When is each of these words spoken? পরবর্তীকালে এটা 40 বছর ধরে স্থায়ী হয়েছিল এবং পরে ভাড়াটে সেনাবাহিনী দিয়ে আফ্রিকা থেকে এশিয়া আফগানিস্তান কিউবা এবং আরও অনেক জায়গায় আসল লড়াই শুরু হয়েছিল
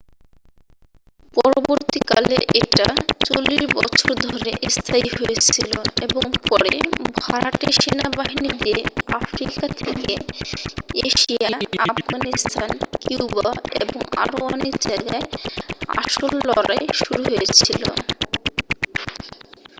পরবর্তীকালে 1.37 2.37
এটা 2.61 2.87
40 3.27 3.77
বছর 3.77 4.09
ধরে 4.25 4.51
স্থায়ী 4.75 5.07
হয়েছিল 5.17 5.71
এবং 6.05 6.23
পরে 6.49 6.73
ভাড়াটে 7.19 7.67
সেনাবাহিনী 7.79 8.51
দিয়ে 8.59 8.79
আফ্রিকা 9.19 9.65
থেকে 9.79 10.13
এশিয়া 11.01 11.49
আফগানিস্তান 11.85 12.71
কিউবা 13.01 13.49
এবং 13.81 13.99
আরও 14.17 14.37
অনেক 14.47 14.73
জায়গায় 14.87 15.25
আসল 15.97 16.31
লড়াই 16.49 16.85
শুরু 16.99 17.21
হয়েছিল 17.29 17.81